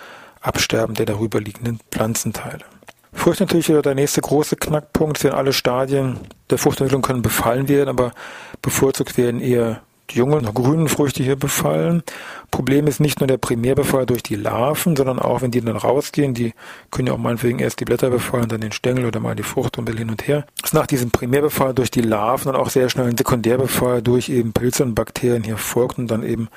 Absterben 0.40 0.94
der 0.94 1.06
darüber 1.06 1.40
liegenden 1.40 1.80
Pflanzenteile. 1.90 2.64
Frucht 3.12 3.40
natürlich 3.40 3.68
wieder 3.68 3.82
der 3.82 3.94
nächste 3.94 4.20
große 4.20 4.56
Knackpunkt, 4.56 5.18
sind 5.18 5.32
alle 5.32 5.52
Stadien 5.52 6.20
der 6.50 6.58
Fruchtentwicklung 6.58 7.02
können 7.02 7.22
befallen 7.22 7.68
werden, 7.68 7.88
aber 7.88 8.12
bevorzugt 8.60 9.16
werden 9.16 9.40
eher 9.40 9.82
die 10.10 10.18
jungen, 10.18 10.44
grünen 10.52 10.88
Früchte 10.88 11.22
hier 11.22 11.36
befallen. 11.36 12.02
Problem 12.50 12.86
ist 12.86 13.00
nicht 13.00 13.20
nur 13.20 13.26
der 13.26 13.38
Primärbefall 13.38 14.06
durch 14.06 14.22
die 14.22 14.36
Larven, 14.36 14.96
sondern 14.96 15.18
auch, 15.18 15.42
wenn 15.42 15.50
die 15.50 15.60
dann 15.60 15.76
rausgehen, 15.76 16.34
die 16.34 16.52
können 16.90 17.08
ja 17.08 17.14
auch 17.14 17.18
meinetwegen 17.18 17.58
erst 17.58 17.80
die 17.80 17.84
Blätter 17.84 18.10
befallen, 18.10 18.48
dann 18.48 18.60
den 18.60 18.72
Stängel 18.72 19.06
oder 19.06 19.20
mal 19.20 19.34
die 19.34 19.42
Frucht 19.42 19.78
und 19.78 19.88
hin 19.88 20.10
und 20.10 20.26
her. 20.26 20.46
Ist 20.62 20.74
nach 20.74 20.86
diesem 20.86 21.10
Primärbefall 21.10 21.74
durch 21.74 21.90
die 21.90 22.02
Larven 22.02 22.52
dann 22.52 22.60
auch 22.60 22.70
sehr 22.70 22.88
schnell 22.88 23.06
ein 23.06 23.16
Sekundärbefall 23.16 24.02
durch 24.02 24.28
eben 24.28 24.52
Pilze 24.52 24.84
und 24.84 24.94
Bakterien 24.94 25.42
hier 25.42 25.56
folgt 25.56 25.98
und 25.98 26.08
dann 26.08 26.22
eben 26.22 26.48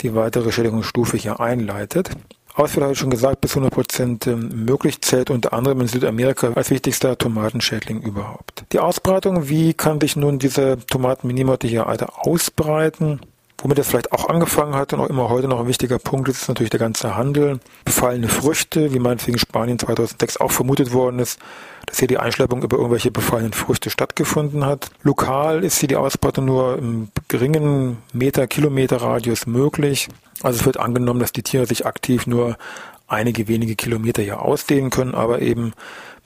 die 0.00 0.14
weitere 0.14 0.50
Schädigungsstufe 0.50 1.16
hier 1.16 1.40
einleitet. 1.40 2.10
Ausfall 2.54 2.84
habe 2.84 2.92
ich 2.92 2.98
schon 3.00 3.10
gesagt, 3.10 3.40
bis 3.40 3.50
100 3.52 3.74
Prozent 3.74 4.26
ähm, 4.28 4.64
möglich 4.64 5.00
zählt 5.02 5.28
unter 5.30 5.52
anderem 5.52 5.80
in 5.80 5.88
Südamerika 5.88 6.52
als 6.52 6.70
wichtigster 6.70 7.18
Tomatenschädling 7.18 8.00
überhaupt. 8.00 8.64
Die 8.72 8.78
Ausbreitung, 8.78 9.48
wie 9.48 9.74
kann 9.74 10.00
sich 10.00 10.14
nun 10.14 10.38
diese 10.38 10.78
Tomaten-Minimotte 10.86 11.66
hier 11.66 11.86
weiter 11.86 12.24
ausbreiten? 12.24 13.20
Womit 13.64 13.78
es 13.78 13.88
vielleicht 13.88 14.12
auch 14.12 14.28
angefangen 14.28 14.74
hat 14.74 14.92
und 14.92 15.00
auch 15.00 15.08
immer 15.08 15.30
heute 15.30 15.48
noch 15.48 15.58
ein 15.58 15.66
wichtiger 15.66 15.98
Punkt 15.98 16.28
ist, 16.28 16.42
ist 16.42 16.48
natürlich 16.48 16.68
der 16.68 16.78
ganze 16.78 17.16
Handel. 17.16 17.60
Befallene 17.86 18.28
Früchte, 18.28 18.92
wie 18.92 18.98
meinetwegen 18.98 19.38
Spanien 19.38 19.78
2006 19.78 20.36
auch 20.36 20.52
vermutet 20.52 20.92
worden 20.92 21.18
ist, 21.18 21.40
dass 21.86 21.98
hier 21.98 22.06
die 22.06 22.18
Einschleppung 22.18 22.62
über 22.62 22.76
irgendwelche 22.76 23.10
befallenen 23.10 23.54
Früchte 23.54 23.88
stattgefunden 23.88 24.66
hat. 24.66 24.90
Lokal 25.02 25.64
ist 25.64 25.78
hier 25.78 25.88
die 25.88 25.96
Ausbreitung 25.96 26.44
nur 26.44 26.76
im 26.76 27.08
geringen 27.28 27.96
Meter-Kilometer-Radius 28.12 29.46
möglich. 29.46 30.08
Also 30.42 30.60
es 30.60 30.66
wird 30.66 30.76
angenommen, 30.76 31.20
dass 31.20 31.32
die 31.32 31.42
Tiere 31.42 31.64
sich 31.64 31.86
aktiv 31.86 32.26
nur 32.26 32.58
einige 33.06 33.48
wenige 33.48 33.76
Kilometer 33.76 34.22
hier 34.22 34.42
ausdehnen 34.42 34.90
können, 34.90 35.14
aber 35.14 35.40
eben 35.40 35.72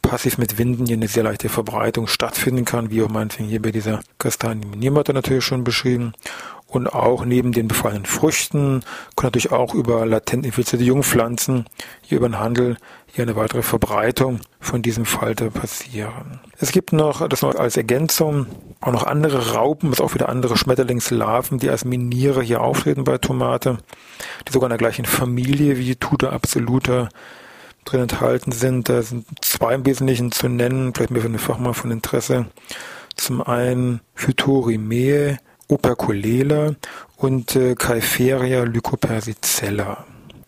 passiv 0.03 0.39
mit 0.39 0.59
Winden 0.59 0.87
hier 0.87 0.97
eine 0.97 1.07
sehr 1.07 1.23
leichte 1.23 1.49
Verbreitung 1.49 2.09
stattfinden 2.09 2.65
kann, 2.65 2.91
wie 2.91 3.03
auch 3.03 3.09
meinetwegen 3.09 3.49
hier 3.49 3.63
bei 3.63 3.71
dieser 3.71 4.01
Kastanienminiermatte 4.19 5.13
natürlich 5.13 5.45
schon 5.45 5.65
beschrieben. 5.65 6.15
Und 6.71 6.87
auch 6.87 7.25
neben 7.25 7.53
den 7.53 7.67
befallenen 7.67 8.05
Früchten 8.05 8.83
kann 9.17 9.29
natürlich 9.29 9.53
auch 9.53 9.75
über 9.75 10.05
latent 10.05 10.45
infizierte 10.45 10.85
Jungpflanzen 10.85 11.65
hier 12.03 12.19
über 12.19 12.29
den 12.29 12.39
Handel 12.39 12.77
hier 13.07 13.23
eine 13.23 13.37
weitere 13.37 13.63
Verbreitung 13.63 14.41
von 14.61 14.83
diesem 14.83 15.07
Falter 15.07 15.49
passieren. 15.49 16.41
Es 16.59 16.71
gibt 16.71 16.93
noch, 16.93 17.27
das 17.27 17.41
noch 17.41 17.55
als 17.55 17.79
Ergänzung, 17.79 18.47
auch 18.83 18.93
noch 18.93 19.05
andere 19.05 19.55
Raupen, 19.55 19.91
was 19.91 20.03
auch 20.03 20.13
wieder 20.13 20.29
andere 20.29 20.59
Schmetterlingslarven, 20.59 21.59
die 21.59 21.71
als 21.71 21.87
Miniere 21.87 22.43
hier 22.43 22.61
auftreten 22.61 23.05
bei 23.05 23.17
Tomate, 23.17 23.79
die 24.47 24.53
sogar 24.53 24.67
in 24.67 24.73
der 24.73 24.79
gleichen 24.79 25.07
Familie 25.07 25.79
wie 25.79 25.97
Tuta 25.97 26.29
absoluta 26.29 27.09
drin 27.87 28.03
enthalten 28.03 28.53
sind. 28.53 28.91
Da 28.91 29.01
sind 29.01 29.25
zwei 29.41 29.75
im 29.75 29.87
Wesentlichen 29.87 30.33
zu 30.33 30.49
nennen, 30.49 30.93
vielleicht 30.95 31.13
mir 31.13 31.23
für 31.23 31.31
den 31.31 31.39
Fachmann 31.39 31.73
von 31.73 31.91
Interesse. 31.91 32.45
Zum 33.17 33.41
einen 33.41 34.01
Phytorimee, 34.15 35.39
Operculela 35.69 36.75
und 37.17 37.55
äh, 37.57 37.75
Calferia 37.75 38.65
lycopersicella. 38.65 40.05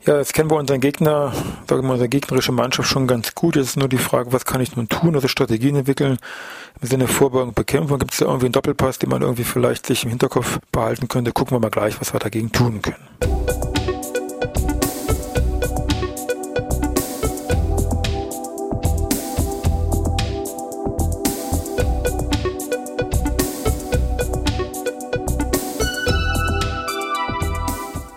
Ja, 0.06 0.16
jetzt 0.16 0.32
kennen 0.32 0.50
wir 0.50 0.56
unseren 0.56 0.80
Gegner, 0.80 1.34
sagen 1.68 1.86
wir 1.86 1.92
unsere 1.92 2.08
gegnerische 2.08 2.52
Mannschaft 2.52 2.88
schon 2.88 3.06
ganz 3.06 3.34
gut. 3.34 3.56
Jetzt 3.56 3.66
ist 3.66 3.76
nur 3.76 3.88
die 3.88 3.98
Frage, 3.98 4.32
was 4.32 4.46
kann 4.46 4.62
ich 4.62 4.74
nun 4.74 4.88
tun, 4.88 5.14
also 5.14 5.28
Strategien 5.28 5.76
entwickeln 5.76 6.16
im 6.80 6.88
Sinne 6.88 7.06
Vorbeugung, 7.06 7.52
Bekämpfung. 7.52 7.98
Gibt 7.98 8.12
es 8.12 8.18
da 8.18 8.24
irgendwie 8.24 8.46
einen 8.46 8.52
Doppelpass, 8.52 8.98
den 8.98 9.10
man 9.10 9.20
irgendwie 9.20 9.44
vielleicht 9.44 9.84
sich 9.84 10.04
im 10.04 10.10
Hinterkopf 10.10 10.58
behalten 10.72 11.08
könnte? 11.08 11.32
Gucken 11.32 11.54
wir 11.54 11.60
mal 11.60 11.70
gleich, 11.70 12.00
was 12.00 12.14
wir 12.14 12.18
dagegen 12.18 12.50
tun 12.50 12.80
können. 12.80 13.69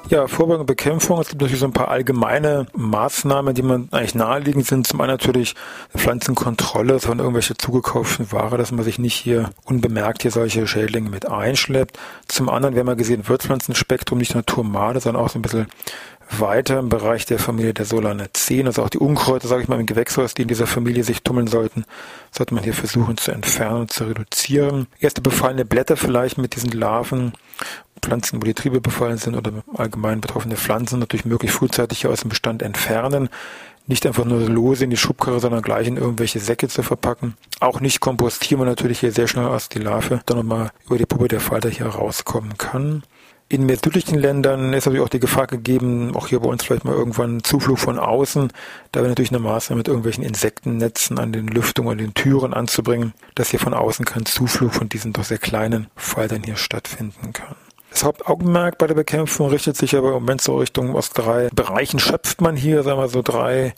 Ja, 0.09 0.27
Vorbeugung 0.27 0.61
und 0.61 0.65
Bekämpfung. 0.67 1.19
Es 1.21 1.29
gibt 1.29 1.41
natürlich 1.41 1.61
so 1.61 1.65
ein 1.65 1.71
paar 1.71 1.87
allgemeine 1.87 2.65
Maßnahmen, 2.75 3.55
die 3.55 3.61
man 3.61 3.87
eigentlich 3.91 4.15
naheliegend 4.15 4.67
sind. 4.67 4.85
Zum 4.85 4.99
einen 4.99 5.11
natürlich 5.11 5.55
Pflanzenkontrolle 5.95 6.99
von 6.99 7.19
irgendwelche 7.19 7.55
zugekauften 7.55 8.29
Ware, 8.33 8.57
dass 8.57 8.73
man 8.73 8.83
sich 8.83 8.99
nicht 8.99 9.15
hier 9.15 9.51
unbemerkt 9.63 10.21
hier 10.21 10.31
solche 10.31 10.67
Schädlinge 10.67 11.09
mit 11.09 11.29
einschleppt. 11.29 11.97
Zum 12.27 12.49
anderen, 12.49 12.75
wir 12.75 12.81
haben 12.81 12.89
ja 12.89 12.95
gesehen, 12.95 13.29
Wirtspflanzenspektrum, 13.29 14.17
nicht 14.17 14.33
nur 14.33 14.45
Tomate, 14.45 14.99
sondern 14.99 15.23
auch 15.23 15.29
so 15.29 15.39
ein 15.39 15.41
bisschen 15.41 15.67
weiter 16.29 16.79
im 16.79 16.89
Bereich 16.89 17.25
der 17.25 17.39
Familie 17.39 17.73
der 17.73 17.85
Solanaceen, 17.85 18.67
also 18.67 18.83
auch 18.83 18.89
die 18.89 18.97
Unkräuter, 18.97 19.47
sage 19.47 19.63
ich 19.63 19.67
mal, 19.67 19.79
im 19.79 19.85
Gewächshaus, 19.85 20.33
die 20.33 20.43
in 20.43 20.47
dieser 20.47 20.67
Familie 20.67 21.03
sich 21.03 21.23
tummeln 21.23 21.47
sollten, 21.47 21.85
sollte 22.31 22.53
man 22.53 22.63
hier 22.63 22.73
versuchen 22.73 23.17
zu 23.17 23.31
entfernen 23.31 23.81
und 23.81 23.91
zu 23.91 24.05
reduzieren. 24.05 24.87
Erste 24.99 25.21
befallene 25.21 25.65
Blätter 25.65 25.97
vielleicht 25.97 26.37
mit 26.37 26.55
diesen 26.55 26.71
Larven 26.71 27.33
Pflanzen, 28.03 28.41
wo 28.41 28.45
die 28.45 28.53
Triebe 28.53 28.81
befallen 28.81 29.17
sind 29.17 29.35
oder 29.35 29.51
allgemein 29.75 30.21
betroffene 30.21 30.57
Pflanzen 30.57 30.99
natürlich 30.99 31.25
möglichst 31.25 31.57
frühzeitig 31.57 32.05
aus 32.05 32.21
dem 32.21 32.29
Bestand 32.29 32.61
entfernen. 32.61 33.29
Nicht 33.85 34.05
einfach 34.05 34.23
nur 34.23 34.39
lose 34.39 34.85
in 34.85 34.89
die 34.89 34.97
Schubkarre, 34.97 35.39
sondern 35.39 35.61
gleich 35.61 35.87
in 35.87 35.97
irgendwelche 35.97 36.39
Säcke 36.39 36.69
zu 36.69 36.83
verpacken. 36.83 37.35
Auch 37.59 37.81
nicht 37.81 37.99
kompostieren 37.99 38.61
wir 38.61 38.65
natürlich 38.65 38.99
hier 38.99 39.11
sehr 39.11 39.27
schnell 39.27 39.45
aus 39.45 39.67
die 39.67 39.79
Larve 39.79 40.21
dann 40.25 40.37
nochmal 40.37 40.71
über 40.85 40.97
die 40.97 41.05
Puppe 41.05 41.27
der 41.27 41.41
Falter 41.41 41.69
hier 41.69 41.87
rauskommen 41.87 42.57
kann. 42.57 43.03
In 43.53 43.67
mehr 43.67 43.77
südlichen 43.77 44.17
Ländern 44.17 44.73
ist 44.73 44.87
natürlich 44.87 45.05
auch 45.05 45.09
die 45.09 45.19
Gefahr 45.19 45.45
gegeben, 45.45 46.15
auch 46.15 46.25
hier 46.25 46.39
bei 46.39 46.49
uns 46.49 46.63
vielleicht 46.63 46.85
mal 46.85 46.95
irgendwann 46.95 47.43
Zuflug 47.43 47.77
von 47.77 47.99
außen, 47.99 48.51
da 48.91 49.01
wäre 49.01 49.09
natürlich 49.09 49.29
eine 49.29 49.37
Maßnahme 49.37 49.77
mit 49.77 49.87
irgendwelchen 49.87 50.23
Insektennetzen 50.23 51.19
an 51.19 51.31
den 51.31 51.45
Lüftungen, 51.45 51.91
an 51.91 51.97
den 51.99 52.15
Türen 52.15 52.55
anzubringen, 52.55 53.13
dass 53.35 53.51
hier 53.51 53.59
von 53.59 53.75
außen 53.75 54.05
kein 54.05 54.25
Zuflug 54.25 54.73
von 54.73 54.89
diesen 54.89 55.13
doch 55.13 55.23
sehr 55.23 55.37
kleinen 55.37 55.85
Faltern 55.95 56.41
hier 56.41 56.55
stattfinden 56.55 57.31
kann. 57.31 57.55
Das 57.91 58.03
Hauptaugenmerk 58.03 58.79
bei 58.79 58.87
der 58.87 58.95
Bekämpfung 58.95 59.49
richtet 59.49 59.77
sich 59.77 59.95
aber 59.95 60.07
im 60.07 60.13
Moment 60.13 60.41
so 60.41 60.57
Richtung 60.57 60.95
aus 60.95 61.11
drei 61.11 61.49
Bereichen. 61.53 61.99
Schöpft 61.99 62.41
man 62.41 62.55
hier, 62.55 62.81
sagen 62.81 62.99
wir 62.99 63.07
so 63.07 63.21
drei 63.21 63.75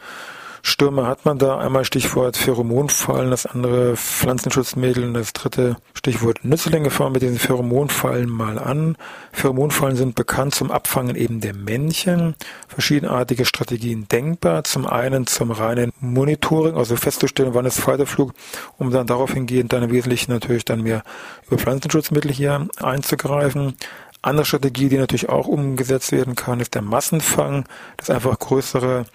Stürme 0.68 1.06
hat 1.06 1.26
man 1.26 1.38
da. 1.38 1.60
Einmal 1.60 1.86
Stichwort 1.86 2.38
Pheromonfallen, 2.38 3.30
das 3.30 3.46
andere 3.46 3.96
Pflanzenschutzmittel 3.96 5.04
und 5.04 5.14
das 5.14 5.32
dritte 5.32 5.78
Stichwort 5.94 6.44
Nützlinge. 6.44 6.90
Fangen 6.90 7.12
mit 7.12 7.22
diesen 7.22 7.38
Pheromonfallen 7.38 8.28
mal 8.28 8.58
an. 8.58 8.98
Pheromonfallen 9.32 9.96
sind 9.96 10.16
bekannt 10.16 10.56
zum 10.56 10.72
Abfangen 10.72 11.16
eben 11.16 11.40
der 11.40 11.54
Männchen. 11.54 12.34
Verschiedenartige 12.68 13.46
Strategien 13.46 14.08
denkbar. 14.08 14.64
Zum 14.64 14.88
einen 14.88 15.28
zum 15.28 15.52
reinen 15.52 15.94
Monitoring, 16.00 16.76
also 16.76 16.96
festzustellen, 16.96 17.54
wann 17.54 17.68
ist 17.68 17.80
Falterflug, 17.80 18.34
um 18.80 18.90
dann 18.90 19.06
darauf 19.06 19.34
hingehend 19.34 19.72
dann 19.72 19.84
im 19.84 19.92
Wesentlichen 19.92 20.32
natürlich 20.32 20.66
dann 20.66 20.82
mehr 20.82 21.04
über 21.46 21.60
Pflanzenschutzmittel 21.60 22.32
hier 22.32 22.68
einzugreifen. 22.82 23.76
Andere 24.24 24.46
Strategie, 24.48 24.90
die 24.90 24.98
natürlich 24.98 25.30
auch 25.30 25.46
umgesetzt 25.46 26.12
werden 26.12 26.34
kann, 26.34 26.60
ist 26.60 26.74
der 26.74 26.82
Massenfang, 26.82 27.66
das 27.98 28.10
einfach 28.10 28.40
größere 28.40 29.06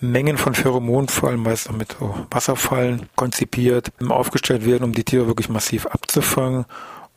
Mengen 0.00 0.38
von 0.38 0.54
Pheromonfallen, 0.54 1.40
meist 1.40 1.68
auch 1.68 1.74
mit 1.74 1.96
so 1.98 2.14
Wasserfallen 2.30 3.08
konzipiert, 3.16 3.92
aufgestellt 4.08 4.64
werden, 4.64 4.84
um 4.84 4.92
die 4.92 5.04
Tiere 5.04 5.26
wirklich 5.26 5.48
massiv 5.48 5.86
abzufangen. 5.86 6.64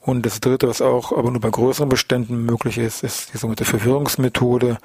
Und 0.02 0.26
das 0.26 0.42
dritte, 0.42 0.68
was 0.68 0.82
auch 0.82 1.18
aber 1.18 1.32
nur 1.32 1.40
bei 1.40 1.50
größeren 1.50 1.88
Beständen 1.88 2.46
möglich 2.46 2.78
ist, 2.78 3.04
ist 3.04 3.34
die 3.34 3.38
sogenannte 3.38 3.64
Verwirrungsmethode, 3.64 4.78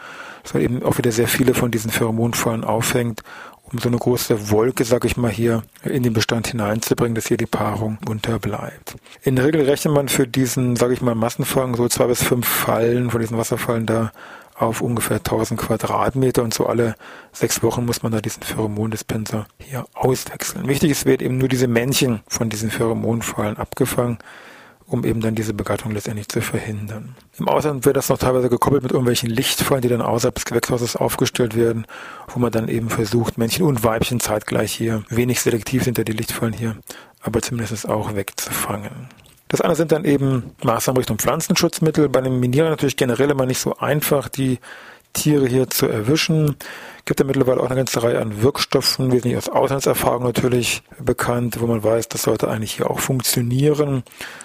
dass 0.44 0.54
eben 0.54 0.84
auch 0.84 0.96
wieder 0.96 1.10
sehr 1.10 1.26
viele 1.26 1.54
von 1.54 1.72
diesen 1.72 1.90
Pheromonfallen 1.90 2.62
auffängt 2.62 3.22
um 3.72 3.78
so 3.78 3.88
eine 3.88 3.98
große 3.98 4.50
Wolke, 4.50 4.84
sag 4.84 5.04
ich 5.04 5.16
mal, 5.16 5.30
hier 5.30 5.62
in 5.84 6.02
den 6.02 6.12
Bestand 6.12 6.48
hineinzubringen, 6.48 7.14
dass 7.14 7.26
hier 7.26 7.36
die 7.36 7.46
Paarung 7.46 7.98
unterbleibt. 8.08 8.96
In 9.22 9.36
der 9.36 9.44
Regel 9.44 9.62
rechnet 9.62 9.94
man 9.94 10.08
für 10.08 10.26
diesen, 10.26 10.76
sage 10.76 10.94
ich 10.94 11.02
mal, 11.02 11.14
Massenfang 11.14 11.74
so 11.76 11.88
zwei 11.88 12.06
bis 12.06 12.22
fünf 12.22 12.46
Fallen 12.46 13.10
von 13.10 13.20
diesen 13.20 13.36
Wasserfallen 13.36 13.86
da 13.86 14.12
auf 14.58 14.80
ungefähr 14.80 15.18
1000 15.18 15.60
Quadratmeter 15.60 16.42
und 16.42 16.52
so 16.52 16.66
alle 16.66 16.94
sechs 17.32 17.62
Wochen 17.62 17.84
muss 17.84 18.02
man 18.02 18.12
da 18.12 18.20
diesen 18.20 18.42
Pheromondispenser 18.42 19.46
hier 19.58 19.86
auswechseln. 19.94 20.66
Wichtig 20.68 20.90
ist, 20.90 21.06
wird 21.06 21.22
eben 21.22 21.38
nur 21.38 21.48
diese 21.48 21.68
Männchen 21.68 22.20
von 22.28 22.48
diesen 22.48 22.70
Pheromonfallen 22.70 23.56
abgefangen 23.56 24.18
um 24.88 25.04
eben 25.04 25.20
dann 25.20 25.34
diese 25.34 25.52
Begattung 25.52 25.92
letztendlich 25.92 26.28
zu 26.28 26.40
verhindern. 26.40 27.14
Im 27.38 27.48
Ausland 27.48 27.84
wird 27.84 27.96
das 27.96 28.08
noch 28.08 28.18
teilweise 28.18 28.48
gekoppelt 28.48 28.82
mit 28.82 28.92
irgendwelchen 28.92 29.28
Lichtfallen, 29.28 29.82
die 29.82 29.88
dann 29.88 30.00
außerhalb 30.00 30.34
des 30.34 30.46
Gewächshauses 30.46 30.96
aufgestellt 30.96 31.54
werden, 31.54 31.86
wo 32.28 32.40
man 32.40 32.50
dann 32.50 32.68
eben 32.68 32.88
versucht, 32.88 33.36
Männchen 33.36 33.66
und 33.66 33.84
Weibchen 33.84 34.18
zeitgleich 34.18 34.72
hier, 34.72 35.04
wenig 35.10 35.40
selektiv 35.40 35.84
sind 35.84 35.98
ja 35.98 36.04
die 36.04 36.12
Lichtfallen 36.12 36.54
hier, 36.54 36.76
aber 37.20 37.42
zumindest 37.42 37.88
auch 37.88 38.14
wegzufangen. 38.14 39.08
Das 39.48 39.60
andere 39.60 39.76
sind 39.76 39.92
dann 39.92 40.04
eben 40.04 40.52
Maßnahmen 40.62 40.98
Richtung 40.98 41.18
Pflanzenschutzmittel. 41.18 42.08
Bei 42.08 42.20
einem 42.20 42.38
Minierer 42.38 42.68
natürlich 42.68 42.96
generell 42.96 43.30
immer 43.30 43.46
nicht 43.46 43.58
so 43.58 43.76
einfach, 43.76 44.28
die 44.28 44.58
Tiere 45.14 45.46
hier 45.46 45.68
zu 45.68 45.86
erwischen. 45.86 46.56
Gibt 47.04 47.20
ja 47.20 47.26
mittlerweile 47.26 47.60
auch 47.60 47.66
eine 47.66 47.76
ganze 47.76 48.02
Reihe 48.02 48.20
an 48.20 48.42
Wirkstoffen, 48.42 49.10
wesentlich 49.10 49.36
aus 49.36 49.48
Auslandserfahrung 49.48 50.22
natürlich 50.22 50.82
bekannt, 50.98 51.60
wo 51.60 51.66
man 51.66 51.82
weiß, 51.82 52.08
das 52.08 52.22
sollte 52.22 52.48
eigentlich 52.48 52.76
hier 52.76 52.90
auch 52.90 53.00
funktionieren. 53.00 54.02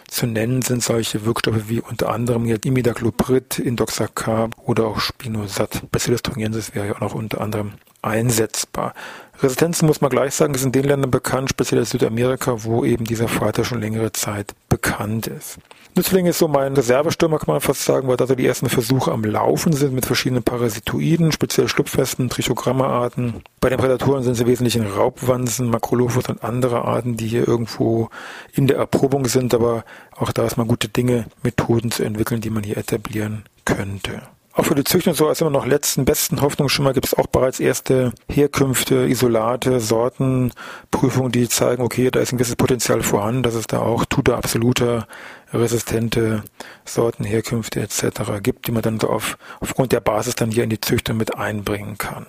Zu 0.07 0.25
nennen 0.25 0.61
sind 0.61 0.81
solche 0.81 1.25
Wirkstoffe 1.25 1.67
wie 1.67 1.81
unter 1.81 2.09
anderem 2.09 2.45
hier 2.45 2.63
Imidacloprid, 2.63 3.59
Indoxacarb 3.59 4.55
oder 4.65 4.85
auch 4.85 4.99
Spinosat. 4.99 5.83
Bacillus 5.91 6.21
thuringiensis 6.21 6.73
wäre 6.73 6.87
ja 6.87 6.95
auch 6.95 7.01
noch 7.01 7.15
unter 7.15 7.41
anderem 7.41 7.73
einsetzbar. 8.03 8.93
Resistenzen 9.41 9.87
muss 9.87 10.01
man 10.01 10.09
gleich 10.09 10.33
sagen, 10.33 10.53
ist 10.53 10.63
in 10.63 10.71
den 10.71 10.85
Ländern 10.85 11.11
bekannt, 11.11 11.49
speziell 11.49 11.79
in 11.79 11.85
Südamerika, 11.85 12.63
wo 12.63 12.85
eben 12.85 13.03
dieser 13.05 13.27
Vater 13.27 13.65
schon 13.65 13.81
längere 13.81 14.13
Zeit 14.13 14.53
bekannt 14.69 15.27
ist. 15.27 15.57
Nützling 15.95 16.25
ist 16.25 16.39
so 16.39 16.47
mein 16.47 16.73
Reservestürmer, 16.73 17.37
kann 17.37 17.53
man 17.53 17.61
fast 17.61 17.85
sagen, 17.85 18.07
weil 18.07 18.17
da 18.17 18.25
so 18.25 18.33
die 18.33 18.47
ersten 18.47 18.67
Versuche 18.67 19.11
am 19.11 19.23
Laufen 19.23 19.73
sind 19.73 19.93
mit 19.93 20.07
verschiedenen 20.07 20.41
Parasitoiden, 20.41 21.31
speziell 21.31 21.67
Schlupfwespen, 21.67 22.29
Trichogramma-Arten. 22.29 23.43
Bei 23.59 23.69
den 23.69 23.77
Prädatoren 23.77 24.23
sind 24.23 24.33
sie 24.33 24.47
wesentlich 24.47 24.75
in 24.75 24.87
Raubwanzen, 24.87 25.69
Makrolophus 25.69 26.29
und 26.29 26.43
andere 26.43 26.83
Arten, 26.85 27.15
die 27.15 27.27
hier 27.27 27.47
irgendwo 27.47 28.09
in 28.53 28.65
der 28.65 28.77
Erprobung 28.77 29.27
sind, 29.27 29.53
aber 29.53 29.83
auch 30.15 30.31
da 30.31 30.45
ist 30.45 30.57
man 30.57 30.67
gute 30.67 30.89
Dinge, 30.89 31.25
Methoden 31.43 31.91
zu 31.91 32.03
entwickeln, 32.03 32.41
die 32.41 32.49
man 32.49 32.63
hier 32.63 32.77
etablieren 32.77 33.43
könnte. 33.65 34.23
Auch 34.55 34.65
für 34.65 34.75
die 34.75 34.83
Züchtung 34.83 35.15
so 35.15 35.27
als 35.27 35.41
immer 35.41 35.49
noch 35.49 35.65
letzten 35.65 36.05
besten 36.05 36.41
Hoffnung 36.41 36.69
schon 36.69 36.85
mal 36.85 36.93
gibt 36.93 37.07
es 37.07 37.15
auch 37.15 37.25
bereits 37.25 37.59
erste 37.59 38.13
Herkünfte, 38.29 39.07
Isolate, 39.07 39.79
Sortenprüfungen, 39.79 41.31
die 41.31 41.49
zeigen, 41.49 41.81
okay, 41.81 42.11
da 42.11 42.19
ist 42.19 42.31
ein 42.31 42.37
gewisses 42.37 42.55
Potenzial 42.55 43.01
vorhanden, 43.01 43.41
dass 43.41 43.55
es 43.55 43.65
da 43.65 43.79
auch 43.79 44.05
Tuta 44.05 44.35
absoluter 44.35 45.07
resistente 45.51 46.43
Sorten, 46.85 47.23
Herkünfte 47.23 47.81
etc. 47.81 48.43
gibt, 48.43 48.67
die 48.67 48.71
man 48.71 48.83
dann 48.83 48.99
so 48.99 49.09
auf, 49.09 49.39
aufgrund 49.59 49.91
der 49.91 50.01
Basis 50.01 50.35
dann 50.35 50.51
hier 50.51 50.63
in 50.63 50.69
die 50.69 50.81
Züchtung 50.81 51.17
mit 51.17 51.35
einbringen 51.35 51.97
kann. 51.97 52.27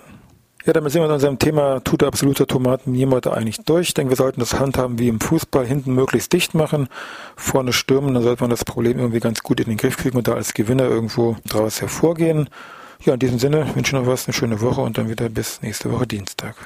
Ja, 0.66 0.72
damit 0.72 0.92
sind 0.92 1.02
wir 1.02 1.08
mit 1.08 1.14
unserem 1.14 1.38
Thema 1.38 1.80
tut 1.84 2.02
absoluter 2.02 2.46
Tomaten 2.46 2.94
jemand 2.94 3.26
eigentlich 3.26 3.58
durch. 3.66 3.88
Ich 3.88 3.94
denke, 3.94 4.12
wir 4.12 4.16
sollten 4.16 4.40
das 4.40 4.58
handhaben 4.58 4.98
wie 4.98 5.08
im 5.08 5.20
Fußball, 5.20 5.66
hinten 5.66 5.94
möglichst 5.94 6.32
dicht 6.32 6.54
machen, 6.54 6.88
vorne 7.36 7.74
stürmen, 7.74 8.14
dann 8.14 8.22
sollte 8.22 8.42
man 8.42 8.50
das 8.50 8.64
Problem 8.64 8.98
irgendwie 8.98 9.20
ganz 9.20 9.42
gut 9.42 9.60
in 9.60 9.68
den 9.68 9.76
Griff 9.76 9.98
kriegen 9.98 10.16
und 10.16 10.26
da 10.26 10.32
als 10.32 10.54
Gewinner 10.54 10.84
irgendwo 10.84 11.36
draus 11.46 11.82
hervorgehen. 11.82 12.48
Ja, 13.04 13.12
in 13.12 13.20
diesem 13.20 13.38
Sinne 13.38 13.66
wünsche 13.74 13.94
ich 13.94 14.02
noch 14.02 14.06
was, 14.06 14.26
eine 14.26 14.32
schöne 14.32 14.62
Woche 14.62 14.80
und 14.80 14.96
dann 14.96 15.10
wieder 15.10 15.28
bis 15.28 15.60
nächste 15.60 15.92
Woche 15.92 16.06
Dienstag. 16.06 16.56